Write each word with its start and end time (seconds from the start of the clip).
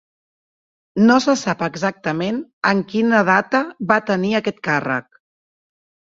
No 1.09 1.17
se 1.25 1.35
sap 1.41 1.61
exactament 1.67 2.39
en 2.71 2.81
quina 2.95 3.21
data 3.29 3.63
va 3.93 4.01
tenir 4.09 4.35
aquest 4.41 4.61
càrrec. 4.71 5.23